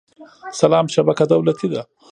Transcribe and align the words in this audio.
سلام 0.61 0.85
شبکه 0.93 1.25
دولتي 1.31 1.67
ده 1.71 1.81